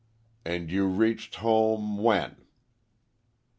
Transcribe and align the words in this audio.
"And 0.43 0.71
you 0.71 0.87
reached 0.87 1.35
home—when?" 1.35 2.37